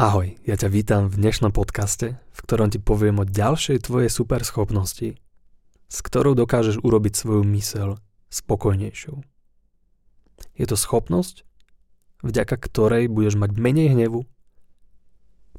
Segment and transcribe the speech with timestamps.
[0.00, 4.40] Ahoj, ja ťa vítam v dnešnom podcaste, v ktorom ti poviem o ďalšej tvojej super
[4.48, 5.20] schopnosti,
[5.92, 8.00] s ktorou dokážeš urobiť svoju mysel
[8.32, 9.20] spokojnejšou.
[10.56, 11.44] Je to schopnosť,
[12.24, 14.24] vďaka ktorej budeš mať menej hnevu,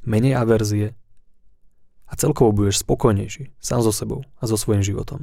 [0.02, 0.98] menej averzie
[2.10, 5.22] a celkovo budeš spokojnejší sám so sebou a so svojím životom.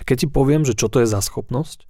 [0.00, 1.84] A keď ti poviem, že čo to je za schopnosť,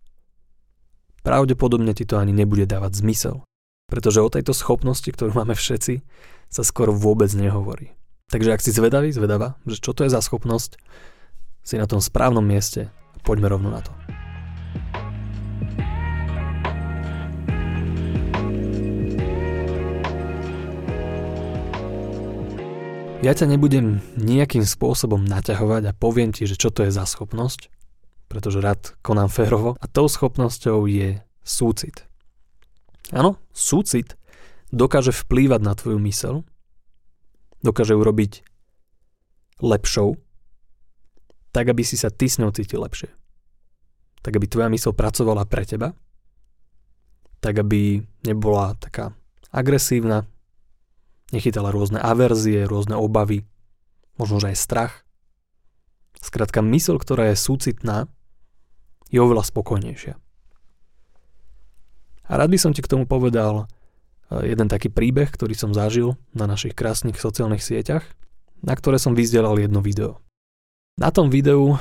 [1.22, 3.46] pravdepodobne ti to ani nebude dávať zmysel,
[3.86, 6.02] pretože o tejto schopnosti, ktorú máme všetci,
[6.48, 7.96] sa skoro vôbec nehovorí.
[8.26, 10.78] Takže ak si zvedavý, zvedavá, že čo to je za schopnosť,
[11.62, 13.94] si na tom správnom mieste a poďme rovno na to.
[23.24, 27.72] Ja ťa nebudem nejakým spôsobom naťahovať a poviem ti, že čo to je za schopnosť,
[28.30, 32.06] pretože rád konám férovo a tou schopnosťou je súcit.
[33.10, 34.14] Áno, súcit
[34.70, 36.42] dokáže vplývať na tvoju mysel,
[37.62, 38.46] dokáže urobiť
[39.62, 40.18] lepšou,
[41.54, 43.08] tak aby si sa ty s ňou cítil lepšie.
[44.20, 45.94] Tak aby tvoja mysel pracovala pre teba,
[47.40, 49.14] tak aby nebola taká
[49.54, 50.26] agresívna,
[51.30, 53.46] nechytala rôzne averzie, rôzne obavy,
[54.20, 54.94] možno že aj strach.
[56.20, 58.10] Skrátka, mysel, ktorá je súcitná,
[59.08, 60.18] je oveľa spokojnejšia.
[62.26, 63.70] A rád by som ti k tomu povedal
[64.30, 68.02] jeden taký príbeh, ktorý som zažil na našich krásnych sociálnych sieťach,
[68.64, 70.18] na ktoré som vyzdelal jedno video.
[70.96, 71.78] Na tom videu e,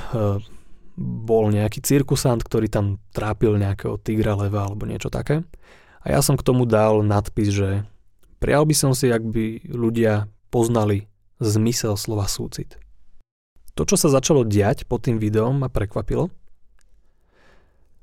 [1.00, 5.42] bol nejaký cirkusant, ktorý tam trápil nejakého tigra, leva alebo niečo také.
[6.06, 7.70] A ja som k tomu dal nadpis, že
[8.38, 11.10] prijal by som si, ak by ľudia poznali
[11.42, 12.78] zmysel slova súcit.
[13.76, 16.32] To, čo sa začalo diať pod tým videom ma prekvapilo,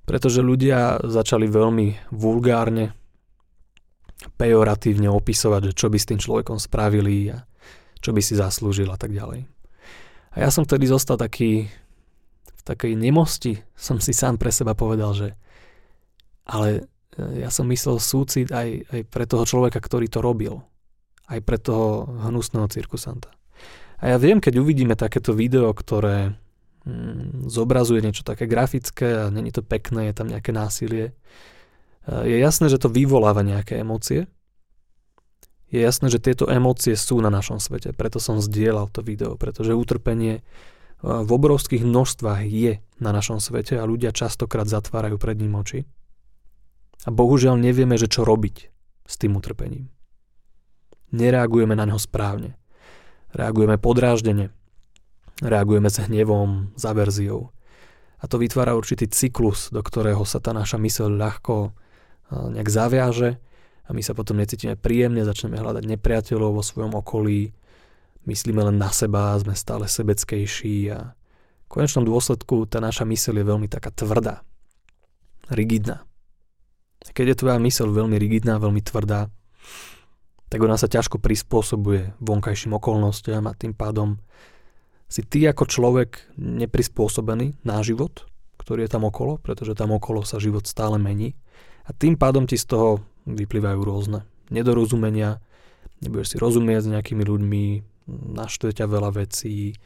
[0.05, 2.93] pretože ľudia začali veľmi vulgárne
[4.37, 7.43] pejoratívne opisovať, že čo by s tým človekom spravili a
[8.03, 9.47] čo by si zaslúžil a tak ďalej.
[10.33, 11.69] A ja som vtedy zostal taký
[12.53, 15.29] v takej nemosti, som si sám pre seba povedal, že
[16.47, 20.67] ale e, ja som myslel súcit aj, aj pre toho človeka, ktorý to robil.
[21.31, 23.31] Aj pre toho hnusného cirkusanta.
[24.03, 26.35] A ja viem, keď uvidíme takéto video, ktoré
[26.83, 31.15] mm, zobrazuje niečo také grafické a není to pekné, je tam nejaké násilie,
[32.07, 34.27] je jasné, že to vyvoláva nejaké emócie.
[35.73, 39.73] Je jasné, že tieto emócie sú na našom svete, preto som zdieľal to video, pretože
[39.73, 40.45] utrpenie
[41.03, 45.89] v obrovských množstvách je na našom svete a ľudia častokrát zatvárajú pred ním oči.
[47.03, 48.71] A bohužiaľ nevieme, že čo robiť
[49.03, 49.91] s tým utrpením.
[51.11, 52.55] Nereagujeme na neho správne.
[53.35, 54.55] Reagujeme podráždene.
[55.43, 57.51] Reagujeme s hnevom, s averziou.
[58.23, 61.75] A to vytvára určitý cyklus, do ktorého sa tá naša myseľ ľahko
[62.33, 63.37] nejak zaviaže
[63.87, 67.53] a my sa potom necítime príjemne, začneme hľadať nepriateľov vo svojom okolí,
[68.25, 73.45] myslíme len na seba, sme stále sebeckejší a v konečnom dôsledku tá naša myseľ je
[73.49, 74.47] veľmi taká tvrdá,
[75.51, 76.07] rigidná.
[77.03, 79.27] Keď je tvoja myseľ veľmi rigidná, veľmi tvrdá,
[80.53, 84.21] tak ona sa ťažko prispôsobuje vonkajším okolnostiam a tým pádom
[85.09, 88.29] si ty ako človek neprispôsobený na život,
[88.61, 91.35] ktorý je tam okolo, pretože tam okolo sa život stále mení
[91.83, 95.43] a tým pádom ti z toho vyplývajú rôzne nedorozumenia,
[96.03, 97.65] nebudeš si rozumieť s nejakými ľuďmi,
[98.35, 99.79] naštve ťa veľa vecí,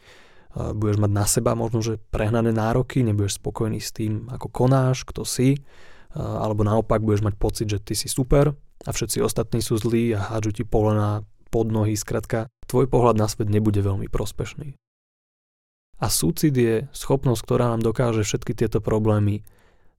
[0.56, 5.28] budeš mať na seba možno, že prehnané nároky, nebudeš spokojný s tým, ako konáš, kto
[5.28, 5.60] si,
[6.16, 10.32] alebo naopak budeš mať pocit, že ty si super a všetci ostatní sú zlí a
[10.32, 14.74] hádžu ti polená pod nohy, skratka, tvoj pohľad na svet nebude veľmi prospešný.
[15.96, 19.44] A súcit je schopnosť, ktorá nám dokáže všetky tieto problémy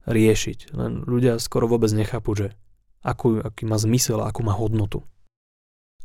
[0.08, 0.72] riešiť.
[0.72, 2.56] Len ľudia skoro vôbec nechápu, že
[3.04, 5.04] akú, aký má zmysel a akú má hodnotu.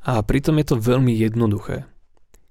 [0.04, 1.88] A pritom je to veľmi jednoduché.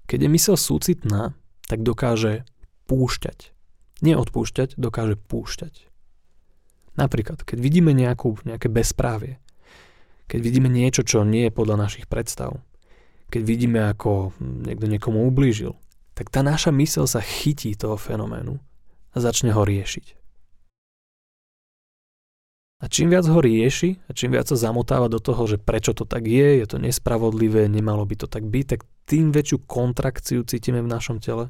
[0.09, 1.37] Keď je mysel súcitná,
[1.69, 2.43] tak dokáže
[2.89, 3.53] púšťať.
[4.01, 5.87] Nie odpúšťať, dokáže púšťať.
[6.97, 9.37] Napríklad, keď vidíme nejakú, nejaké bezprávie,
[10.27, 12.57] keď vidíme niečo, čo nie je podľa našich predstav,
[13.29, 15.73] keď vidíme, ako niekto niekomu ublížil,
[16.13, 18.61] tak tá naša mysel sa chytí toho fenoménu
[19.13, 20.22] a začne ho riešiť.
[22.83, 26.03] A čím viac ho rieši a čím viac sa zamotáva do toho, že prečo to
[26.03, 30.83] tak je, je to nespravodlivé, nemalo by to tak byť, tak tým väčšiu kontrakciu cítime
[30.83, 31.47] v našom tele.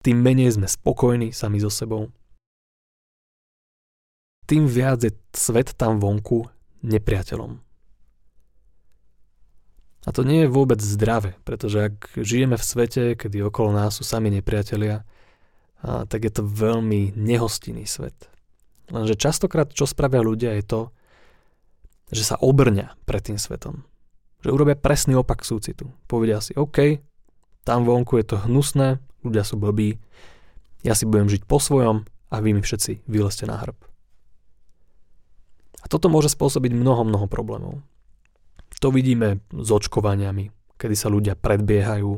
[0.00, 2.08] Tým menej sme spokojní sami so sebou.
[4.48, 6.48] Tým viac je svet tam vonku
[6.80, 7.52] nepriateľom.
[10.06, 14.06] A to nie je vôbec zdravé, pretože ak žijeme v svete, kedy okolo nás sú
[14.06, 15.02] sami nepriatelia,
[15.82, 18.30] tak je to veľmi nehostinný svet.
[18.90, 20.80] Lenže častokrát, čo spravia ľudia, je to,
[22.14, 23.82] že sa obrňa pred tým svetom.
[24.46, 25.90] Že urobia presný opak súcitu.
[26.06, 27.02] Povedia si, OK,
[27.66, 29.98] tam vonku je to hnusné, ľudia sú blbí,
[30.86, 33.74] ja si budem žiť po svojom a vy mi všetci vyleste na hrb.
[35.82, 37.82] A toto môže spôsobiť mnoho, mnoho problémov.
[38.82, 42.12] To vidíme s očkovaniami, kedy sa ľudia predbiehajú.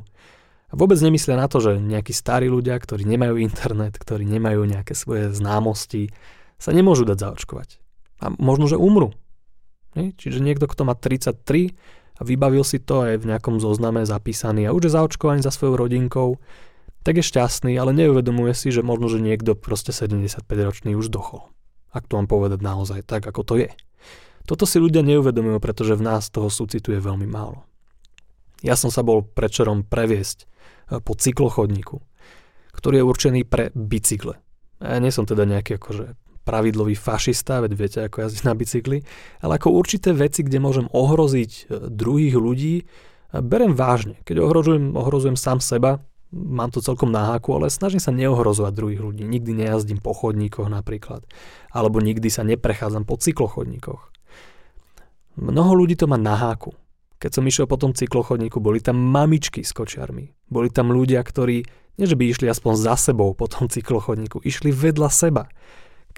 [0.68, 4.92] A vôbec nemyslia na to, že nejakí starí ľudia, ktorí nemajú internet, ktorí nemajú nejaké
[4.92, 6.12] svoje známosti,
[6.58, 7.78] sa nemôžu dať zaočkovať.
[8.18, 9.14] A možno, že umru.
[9.94, 11.74] Čiže niekto, kto má 33
[12.18, 15.78] a vybavil si to aj v nejakom zozname zapísaný a už je zaočkovaný za svojou
[15.78, 16.42] rodinkou,
[17.06, 21.48] tak je šťastný, ale neuvedomuje si, že možno, že niekto proste 75 ročný už dochol.
[21.94, 23.70] Ak to mám povedať naozaj tak, ako to je.
[24.44, 27.64] Toto si ľudia neuvedomujú, pretože v nás toho súcitu je veľmi málo.
[28.64, 30.46] Ja som sa bol prečerom previesť e,
[30.98, 32.02] po cyklochodníku,
[32.74, 34.40] ktorý je určený pre bicykle.
[34.82, 38.98] Ja nie som teda nejaký akože pravidlový fašista, veď viete, ako jazdiť na bicykli,
[39.44, 41.62] ale ako určité veci, kde môžem ohroziť e,
[41.92, 42.84] druhých ľudí, e,
[43.44, 44.16] berem vážne.
[44.24, 46.00] Keď ohrozujem, ohrozujem sám seba,
[46.32, 49.28] mám to celkom na háku, ale snažím sa neohrozovať druhých ľudí.
[49.28, 51.28] Nikdy nejazdím po chodníkoch napríklad,
[51.68, 54.00] alebo nikdy sa neprechádzam po cyklochodníkoch.
[55.38, 56.72] Mnoho ľudí to má na háku.
[57.18, 60.30] Keď som išiel po tom cyklochodníku, boli tam mamičky s kočiarmi.
[60.48, 61.66] Boli tam ľudia, ktorí,
[61.98, 65.50] nie že by išli aspoň za sebou po tom cyklochodníku, išli vedľa seba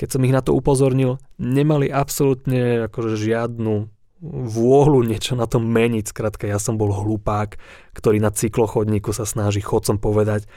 [0.01, 3.93] keď som ich na to upozornil, nemali absolútne akože žiadnu
[4.25, 6.09] vôľu niečo na tom meniť.
[6.09, 7.61] Skrátka, ja som bol hlupák,
[7.93, 10.49] ktorý na cyklochodníku sa snaží chodcom povedať,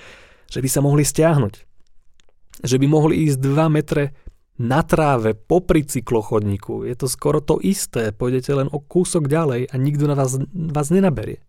[0.48, 1.54] že by sa mohli stiahnuť.
[2.64, 4.16] Že by mohli ísť 2 metre
[4.56, 6.88] na tráve popri cyklochodníku.
[6.88, 10.88] Je to skoro to isté, pôjdete len o kúsok ďalej a nikto na vás, vás
[10.88, 11.44] nenaberie.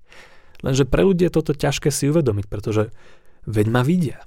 [0.67, 2.91] Lenže pre ľudí je toto ťažké si uvedomiť, pretože
[3.47, 4.19] veď ma vidia.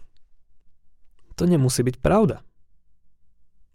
[1.36, 2.47] To nemusí byť pravda.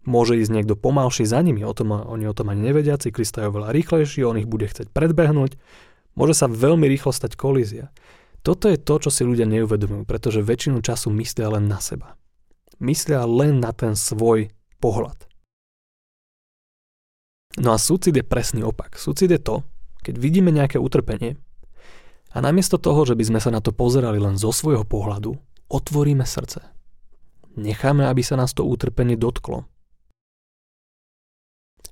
[0.03, 3.49] Môže ísť niekto pomalší za nimi, o tom, oni o tom ani nevedia, cyklista je
[3.55, 5.55] oveľa rýchlejší, on ich bude chcieť predbehnúť,
[6.19, 7.87] môže sa veľmi rýchlo stať kolízia.
[8.43, 12.19] Toto je to, čo si ľudia neuvedomujú, pretože väčšinu času myslia len na seba.
[12.83, 14.51] Myslia len na ten svoj
[14.83, 15.15] pohľad.
[17.63, 18.99] No a súcit je presný opak.
[18.99, 19.63] Súcit je to,
[20.03, 21.39] keď vidíme nejaké utrpenie
[22.35, 25.39] a namiesto toho, že by sme sa na to pozerali len zo svojho pohľadu,
[25.71, 26.59] otvoríme srdce.
[27.55, 29.71] Necháme, aby sa nás to utrpenie dotklo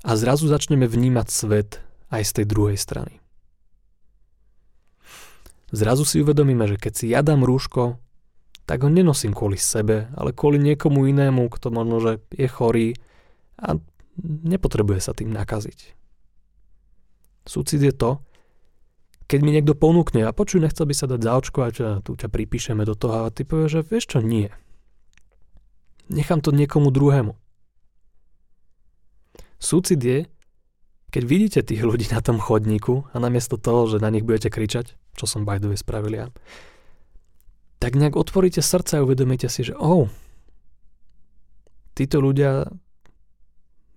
[0.01, 3.21] a zrazu začneme vnímať svet aj z tej druhej strany.
[5.71, 7.95] Zrazu si uvedomíme, že keď si ja dám rúško,
[8.67, 12.87] tak ho nenosím kvôli sebe, ale kvôli niekomu inému, kto možno, že je chorý
[13.55, 13.79] a
[14.21, 15.95] nepotrebuje sa tým nakaziť.
[17.47, 18.19] Súcit je to,
[19.31, 22.83] keď mi niekto ponúkne a počuj, nechcel by sa dať zaočkovať a tu ťa pripíšeme
[22.83, 24.51] do toho a ty povieš, že vieš čo, nie.
[26.11, 27.39] Nechám to niekomu druhému.
[29.61, 30.25] Súcit je,
[31.13, 34.97] keď vidíte tých ľudí na tom chodníku a namiesto toho, že na nich budete kričať,
[35.13, 36.27] čo som by the spravil ja,
[37.77, 40.09] tak nejak otvoríte srdce a uvedomíte si, že oh,
[41.93, 42.65] títo ľudia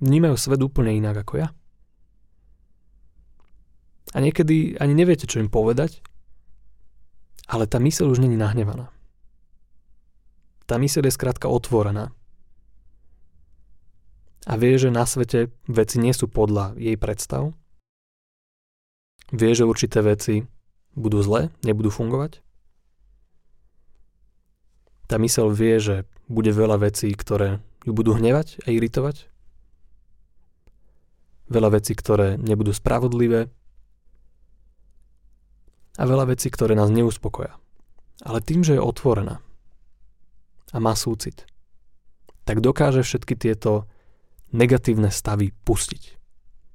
[0.05, 1.49] vnímajú svet úplne inak ako ja.
[4.13, 6.05] A niekedy ani neviete, čo im povedať,
[7.49, 8.93] ale tá myseľ už není nahnevaná.
[10.69, 12.13] Tá myseľ je skrátka otvorená
[14.45, 17.57] a vie, že na svete veci nie sú podľa jej predstav.
[19.33, 20.45] Vie, že určité veci
[20.93, 22.45] budú zle, nebudú fungovať.
[25.09, 25.97] Tá mysel vie, že
[26.29, 29.29] bude veľa vecí, ktoré ju budú hnevať a iritovať.
[31.49, 33.53] Veľa vecí, ktoré nebudú spravodlivé.
[36.01, 37.57] A veľa vecí, ktoré nás neuspokoja.
[38.25, 39.45] Ale tým, že je otvorená
[40.75, 41.47] a má súcit,
[42.43, 43.87] tak dokáže všetky tieto
[44.55, 46.17] negatívne stavy pustiť.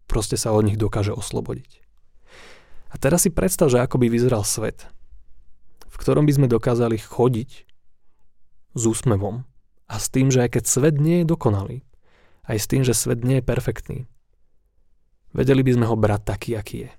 [0.06, 1.82] Proste sa od nich dokáže oslobodiť.
[2.92, 4.90] A teraz si predstav, že ako by vyzeral svet,
[5.88, 7.50] v ktorom by sme dokázali chodiť
[8.76, 9.48] s úsmevom
[9.88, 11.78] a s tým, že aj keď svet nie je dokonalý,
[12.50, 14.00] aj s tým, že svet nie je perfektný,
[15.32, 16.92] vedeli by sme ho brať taký, aký je.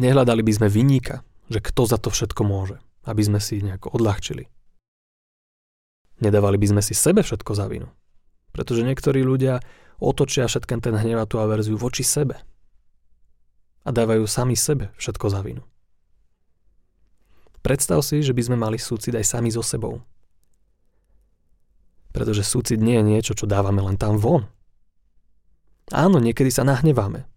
[0.00, 1.20] Nehľadali by sme vyníka,
[1.52, 4.48] že kto za to všetko môže, aby sme si nejako odľahčili.
[6.20, 7.88] Nedávali by sme si sebe všetko za vinu.
[8.52, 9.64] Pretože niektorí ľudia
[10.00, 12.36] otočia všetken ten hnev a tú averziu voči sebe.
[13.84, 15.64] A dávajú sami sebe všetko za vinu.
[17.60, 20.00] Predstav si, že by sme mali súcit aj sami so sebou.
[22.12, 24.48] Pretože súcit nie je niečo, čo dávame len tam von.
[25.92, 27.28] Áno, niekedy sa nahneváme.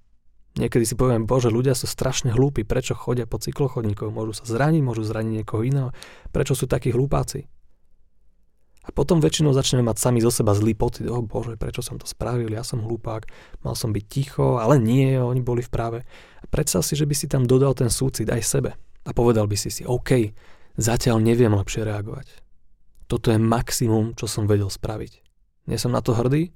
[0.54, 4.82] Niekedy si poviem, bože, ľudia sú strašne hlúpi, prečo chodia po cyklochodníkoch, môžu sa zraniť,
[4.86, 5.90] môžu zraniť niekoho iného,
[6.30, 7.50] prečo sú takí hlúpáci.
[8.84, 12.04] A potom väčšinou začneme mať sami zo seba zlý pocit, oh, bože, prečo som to
[12.04, 13.24] spravil, ja som hlupák,
[13.64, 16.00] mal som byť ticho, ale nie, oni boli v práve.
[16.44, 18.76] A predstav si, že by si tam dodal ten súcit aj sebe
[19.08, 20.36] a povedal by si si, OK,
[20.76, 22.44] zatiaľ neviem lepšie reagovať.
[23.08, 25.24] Toto je maximum, čo som vedel spraviť.
[25.72, 26.52] Nie som na to hrdý?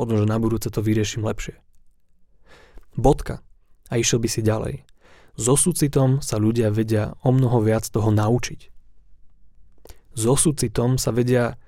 [0.00, 1.60] Možno, že na budúce to vyrieším lepšie.
[2.96, 3.44] Bodka.
[3.92, 4.74] A išiel by si ďalej.
[5.36, 8.73] So súcitom sa ľudia vedia o mnoho viac toho naučiť
[10.14, 11.58] so súcitom sa vedia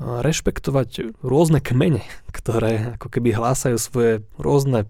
[0.00, 2.04] rešpektovať rôzne kmene,
[2.36, 4.88] ktoré ako keby hlásajú svoje rôzne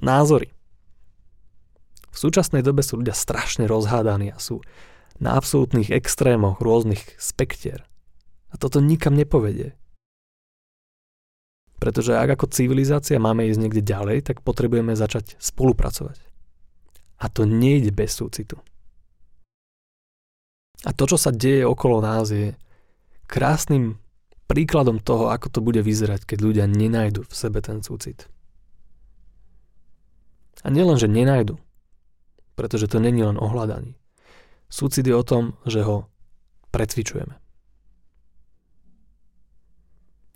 [0.00, 0.52] názory.
[2.10, 4.64] V súčasnej dobe sú ľudia strašne rozhádaní a sú
[5.22, 7.86] na absolútnych extrémoch rôznych spektier.
[8.50, 9.78] A toto nikam nepovedie.
[11.78, 16.18] Pretože ak ako civilizácia máme ísť niekde ďalej, tak potrebujeme začať spolupracovať.
[17.20, 18.58] A to nejde bez súcitu.
[20.88, 22.56] A to, čo sa deje okolo nás, je
[23.28, 24.00] krásnym
[24.50, 28.26] príkladom toho, ako to bude vyzerať, keď ľudia nenajdu v sebe ten súcit.
[30.66, 31.54] A nielen, že nenajdu,
[32.58, 33.46] pretože to není len o.
[34.70, 36.10] Súcit je o tom, že ho
[36.74, 37.38] precvičujeme.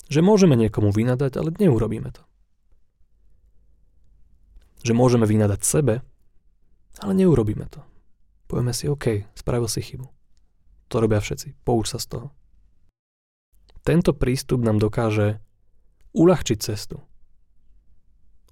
[0.07, 2.23] Že môžeme niekomu vynadať, ale neurobíme to.
[4.85, 6.07] Že môžeme vynadať sebe,
[7.03, 7.83] ale neurobíme to.
[8.47, 10.14] Povieme si, OK, spravil si chybu.
[10.95, 11.67] To robia všetci.
[11.67, 12.27] Pouč sa z toho.
[13.83, 15.43] Tento prístup nám dokáže
[16.15, 17.03] uľahčiť cestu.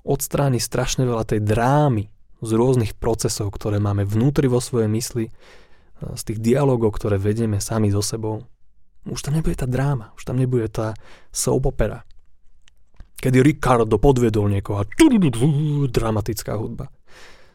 [0.02, 2.10] Odstráni strašne veľa tej drámy
[2.42, 5.30] z rôznych procesov, ktoré máme vnútri vo svojej mysli,
[6.02, 8.42] z tých dialogov, ktoré vedieme sami so sebou.
[9.06, 10.98] Už tam nebude tá dráma, už tam nebude tá
[11.30, 12.02] soap opera.
[13.22, 14.88] Kedy Ricardo podvedol niekoho a
[15.86, 16.90] dramatická hudba.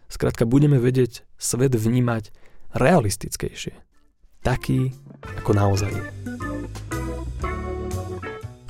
[0.08, 2.32] Skrátka, budeme vedieť svet vnímať
[2.72, 3.87] realistickejšie
[4.48, 4.96] taký,
[5.44, 6.04] ako naozaj je.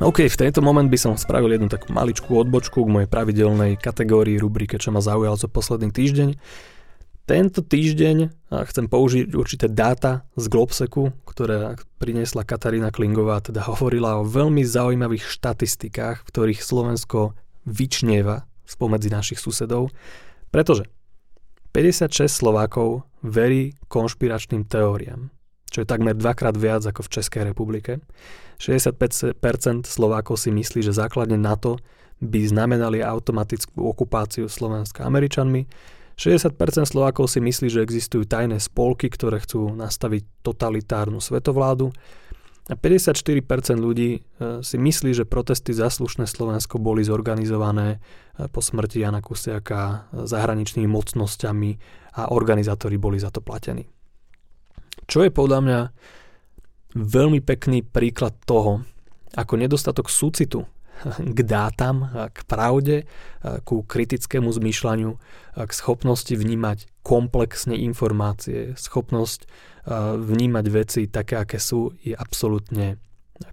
[0.01, 3.77] No OK, v tento moment by som spravil jednu takú maličkú odbočku k mojej pravidelnej
[3.77, 6.29] kategórii rubrike, čo ma zaujalo za posledný týždeň.
[7.29, 8.17] Tento týždeň
[8.49, 15.29] chcem použiť určité dáta z Globseku, ktoré priniesla Katarína Klingová, teda hovorila o veľmi zaujímavých
[15.29, 17.37] štatistikách, v ktorých Slovensko
[17.69, 19.93] vyčnieva spomedzi našich susedov,
[20.49, 20.89] pretože
[21.75, 25.36] 56 Slovákov verí konšpiračným teóriám
[25.77, 28.01] čo je takmer dvakrát viac ako v Českej republike.
[28.57, 29.37] 65%
[29.85, 31.77] Slovákov si myslí, že základne NATO
[32.17, 35.69] by znamenali automatickú okupáciu Slovenska Američanmi.
[36.17, 36.57] 60%
[36.89, 41.93] Slovákov si myslí, že existujú tajné spolky, ktoré chcú nastaviť totalitárnu svetovládu.
[42.65, 44.19] A 54% ľudí e,
[44.65, 48.01] si myslí, že protesty za slušné Slovensko boli zorganizované
[48.33, 51.71] e, po smrti Jana Kusiaka zahraničnými mocnosťami
[52.17, 53.85] a organizátori boli za to platení.
[55.07, 55.79] Čo je podľa mňa
[56.99, 58.83] veľmi pekný príklad toho,
[59.39, 60.67] ako nedostatok súcitu
[61.21, 63.05] k dátam, k pravde,
[63.63, 65.11] ku kritickému zmýšľaniu,
[65.61, 69.45] k schopnosti vnímať komplexne informácie, schopnosť
[70.17, 72.97] vnímať veci také, aké sú, je absolútne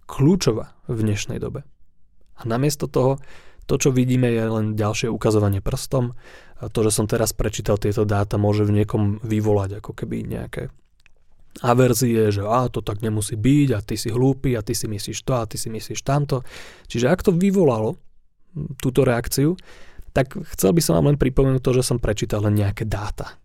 [0.09, 1.69] kľúčová v dnešnej dobe.
[2.41, 3.21] A namiesto toho,
[3.69, 6.17] to, čo vidíme, je len ďalšie ukazovanie prstom.
[6.61, 10.73] To, že som teraz prečítal tieto dáta, môže v niekom vyvolať ako keby nejaké
[11.63, 15.23] averzie, že a to tak nemusí byť a ty si hlúpy a ty si myslíš
[15.23, 16.43] to a ty si myslíš tamto.
[16.91, 17.95] Čiže ak to vyvolalo
[18.83, 19.55] túto reakciu,
[20.15, 23.39] tak chcel by som vám len pripomenúť to, že som prečítal len nejaké dáta.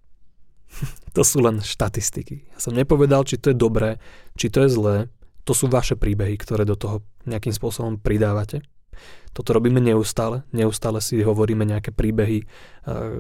[1.16, 2.50] to sú len štatistiky.
[2.54, 3.98] Ja som nepovedal, či to je dobré,
[4.38, 4.98] či to je zlé.
[5.46, 8.62] To sú vaše príbehy, ktoré do toho nejakým spôsobom pridávate.
[9.34, 10.44] Toto robíme neustále.
[10.52, 12.48] Neustále si hovoríme nejaké príbehy eh,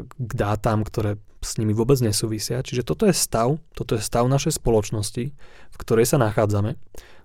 [0.05, 2.59] k dátam, ktoré s nimi vôbec nesúvisia.
[2.59, 5.31] Čiže toto je stav, toto je stav našej spoločnosti,
[5.71, 6.75] v ktorej sa nachádzame.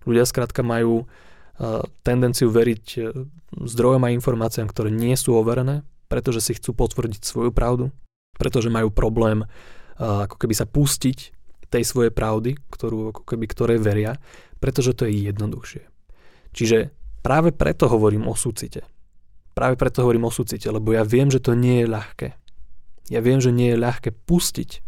[0.06, 3.10] Ľudia skrátka majú uh, tendenciu veriť uh,
[3.58, 7.90] zdrojom a informáciám, ktoré nie sú overené, pretože si chcú potvrdiť svoju pravdu,
[8.38, 9.42] pretože majú problém
[9.98, 11.18] ako keby sa pustiť
[11.70, 14.18] tej svojej pravdy, ktorú, ako keby, ktorej veria,
[14.58, 15.82] pretože to je jednoduchšie.
[16.54, 18.84] Čiže práve preto hovorím o súcite.
[19.56, 22.28] Práve preto hovorím o súcite, lebo ja viem, že to nie je ľahké.
[23.08, 24.84] Ja viem, že nie je ľahké pustiť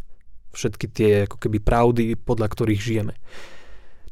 [0.53, 3.15] všetky tie ako keby pravdy, podľa ktorých žijeme.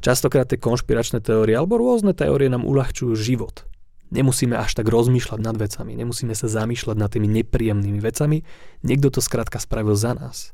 [0.01, 3.65] Častokrát tie konšpiračné teórie alebo rôzne teórie nám uľahčujú život.
[4.13, 8.45] Nemusíme až tak rozmýšľať nad vecami, nemusíme sa zamýšľať nad tými nepríjemnými vecami,
[8.85, 10.53] niekto to skrátka spravil za nás.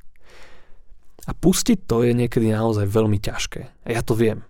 [1.28, 3.62] A pustiť to je niekedy naozaj veľmi ťažké.
[3.86, 4.48] A ja to viem.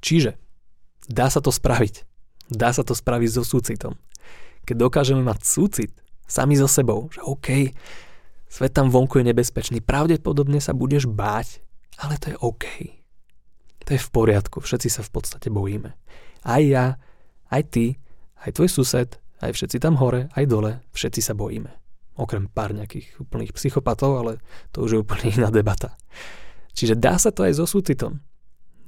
[0.00, 0.40] Čiže
[1.08, 2.04] dá sa to spraviť.
[2.48, 3.96] Dá sa to spraviť so súcitom.
[4.64, 5.92] Keď dokážeme mať súcit
[6.28, 7.72] sami so sebou, že OK,
[8.48, 11.64] svet tam vonku je nebezpečný, pravdepodobne sa budeš báť,
[12.00, 12.66] ale to je OK.
[13.88, 15.96] To je v poriadku, všetci sa v podstate bojíme.
[16.44, 17.00] Aj ja,
[17.48, 17.96] aj ty,
[18.44, 21.72] aj tvoj sused, aj všetci tam hore, aj dole, všetci sa bojíme.
[22.20, 24.32] Okrem pár nejakých úplných psychopatov, ale
[24.74, 25.96] to už je úplne iná debata.
[26.76, 28.20] Čiže dá sa to aj so súcitom.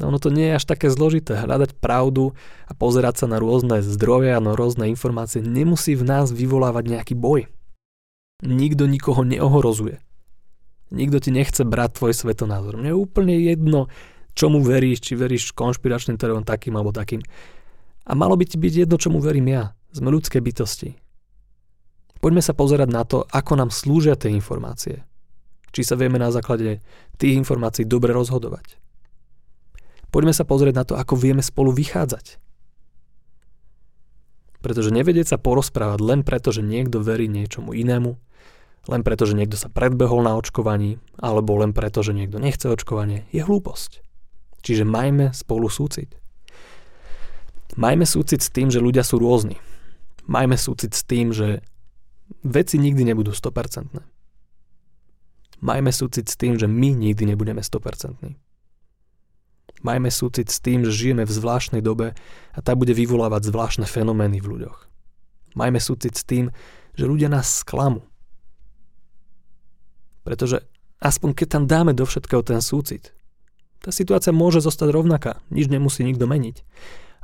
[0.01, 1.37] No ono to nie je až také zložité.
[1.37, 2.33] Hľadať pravdu
[2.65, 7.15] a pozerať sa na rôzne zdroje a na rôzne informácie nemusí v nás vyvolávať nejaký
[7.21, 7.53] boj.
[8.41, 10.01] Nikto nikoho neohrozuje.
[10.91, 12.81] Nikto ti nechce brať tvoj svetonázor.
[12.81, 13.93] Mne je úplne jedno,
[14.33, 17.21] čomu veríš, či veríš konšpiračným teóriom takým alebo takým.
[18.09, 19.77] A malo by ti byť jedno, čomu verím ja.
[19.93, 20.97] Sme ľudské bytosti.
[22.25, 25.05] Poďme sa pozerať na to, ako nám slúžia tie informácie.
[25.71, 26.81] Či sa vieme na základe
[27.21, 28.81] tých informácií dobre rozhodovať.
[30.11, 32.43] Poďme sa pozrieť na to, ako vieme spolu vychádzať.
[34.61, 38.19] Pretože nevedieť sa porozprávať len preto, že niekto verí niečomu inému,
[38.91, 43.25] len preto, že niekto sa predbehol na očkovaní, alebo len preto, že niekto nechce očkovanie,
[43.31, 44.03] je hlúposť.
[44.61, 46.13] Čiže majme spolu súcit.
[47.79, 49.57] Majme súcit s tým, že ľudia sú rôzni.
[50.27, 51.63] Majme súcit s tým, že
[52.43, 54.01] veci nikdy nebudú 100%.
[55.61, 58.50] Majme súcit s tým, že my nikdy nebudeme 100%.
[59.81, 62.13] Majme súcit s tým, že žijeme v zvláštnej dobe
[62.53, 64.79] a tá bude vyvolávať zvláštne fenomény v ľuďoch.
[65.57, 66.53] Majme súcit s tým,
[66.93, 68.05] že ľudia nás sklamú.
[70.21, 70.69] Pretože
[71.01, 73.17] aspoň keď tam dáme do všetkého ten súcit,
[73.81, 76.61] tá situácia môže zostať rovnaká, nič nemusí nikto meniť,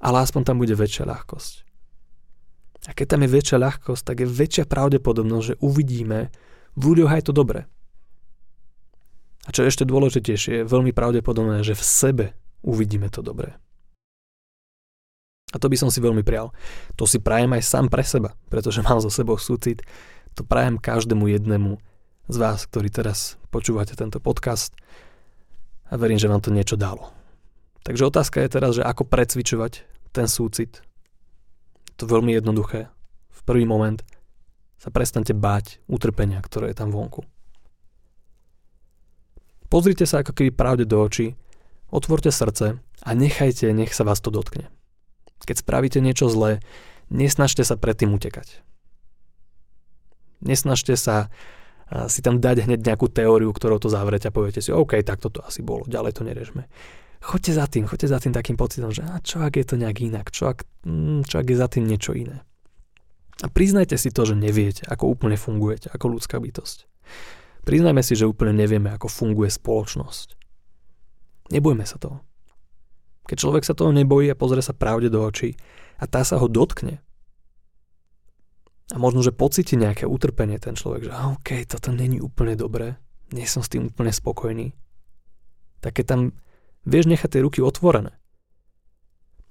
[0.01, 1.55] ale aspoň tam bude väčšia ľahkosť.
[2.89, 6.33] A keď tam je väčšia ľahkosť, tak je väčšia pravdepodobnosť, že uvidíme
[6.73, 7.69] v ľuďoch aj to dobré.
[9.45, 12.27] A čo je ešte dôležitejšie, je veľmi pravdepodobné, že v sebe
[12.63, 13.57] uvidíme to dobré.
[15.55, 16.51] A to by som si veľmi prial.
[17.01, 19.81] To si prajem aj sám pre seba, pretože mám so sebou súcit.
[20.37, 21.81] To prajem každému jednému
[22.27, 24.75] z vás, ktorí teraz počúvate tento podcast
[25.87, 27.15] a verím, že vám to niečo dalo.
[27.87, 30.83] Takže otázka je teraz, že ako precvičovať ten súcit.
[31.97, 32.91] To je veľmi jednoduché.
[33.31, 34.03] V prvý moment
[34.77, 37.23] sa prestante báť utrpenia, ktoré je tam vonku.
[39.71, 41.39] Pozrite sa ako keby pravde do očí
[41.91, 44.69] Otvorte srdce a nechajte, nech sa vás to dotkne.
[45.47, 46.59] Keď spravíte niečo zlé,
[47.13, 48.63] nesnažte sa predtým utekať.
[50.43, 51.31] Nesnažte sa
[52.11, 55.47] si tam dať hneď nejakú teóriu, ktorou to zavrete a poviete si, OK, tak toto
[55.47, 56.67] asi bolo, ďalej to nerežme.
[57.23, 60.03] Choďte za tým, choďte za tým takým pocitom, že a čo ak je to nejak
[60.03, 62.43] inak, čo ak, mm, čo ak je za tým niečo iné.
[63.45, 66.91] A priznajte si to, že neviete, ako úplne fungujete, ako ľudská bytosť.
[67.67, 70.46] Priznajme si, že úplne nevieme, ako funguje spoločnosť.
[71.51, 72.23] Nebojme sa toho.
[73.27, 75.59] Keď človek sa toho nebojí a pozrie sa pravde do očí
[75.99, 77.03] a tá sa ho dotkne,
[78.95, 82.95] a možno, že pocíti nejaké utrpenie ten človek, že OK, toto není úplne dobré,
[83.35, 84.79] nie som s tým úplne spokojný,
[85.83, 86.21] tak keď tam
[86.87, 88.15] vieš nechať tie ruky otvorené,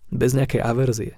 [0.07, 1.13] bez nejakej averzie,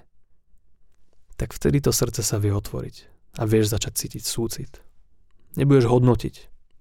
[1.38, 3.06] tak vtedy to srdce sa vie otvoriť
[3.38, 4.82] a vieš začať cítiť súcit.
[5.54, 6.34] Nebudeš hodnotiť,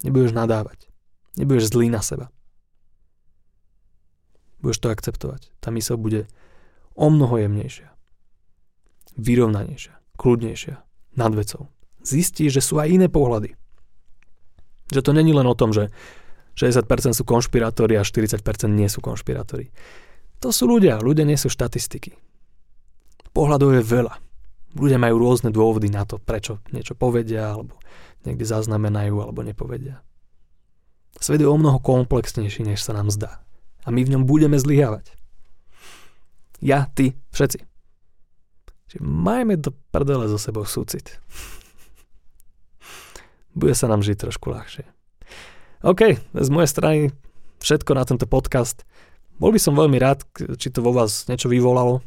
[0.09, 0.89] nebudeš nadávať,
[1.37, 2.33] nebudeš zlý na seba.
[4.67, 5.47] Budeš to akceptovať.
[5.63, 6.27] Tá mysel bude
[6.91, 7.87] o mnoho jemnejšia.
[9.15, 10.75] Vyrovnanejšia, kľudnejšia,
[11.15, 11.71] nad vecou.
[12.03, 13.55] Zistíš, že sú aj iné pohľady.
[14.91, 15.87] Že to není len o tom, že
[16.59, 16.83] 60%
[17.15, 19.71] sú konšpirátori a 40% nie sú konšpirátori.
[20.43, 22.19] To sú ľudia, ľudia nie sú štatistiky.
[23.31, 24.19] Pohľadov je veľa.
[24.75, 27.79] Ľudia majú rôzne dôvody na to, prečo niečo povedia, alebo
[28.27, 30.03] niekde zaznamenajú, alebo nepovedia.
[31.23, 33.46] Svet je o mnoho komplexnejší, než sa nám zdá
[33.87, 35.15] a my v ňom budeme zlyhávať.
[36.59, 37.63] Ja, ty, všetci.
[38.91, 41.15] Čiže majme do prdele so sebou súcit.
[43.55, 44.83] Bude sa nám žiť trošku ľahšie.
[45.87, 46.99] OK, z mojej strany
[47.63, 48.83] všetko na tento podcast.
[49.37, 50.25] Bol by som veľmi rád,
[50.57, 52.01] či to vo vás niečo vyvolalo.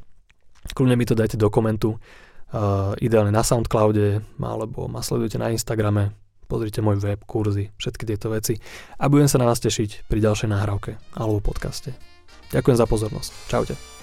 [0.77, 1.97] Kľudne mi to dajte do komentu.
[2.51, 6.11] Uh, ideálne na Soundcloude, alebo ma sledujte na Instagrame,
[6.51, 8.59] pozrite môj web, kurzy, všetky tieto veci
[8.99, 11.95] a budem sa na vás tešiť pri ďalšej nahrávke alebo podcaste.
[12.51, 13.31] Ďakujem za pozornosť.
[13.47, 14.00] Čaute.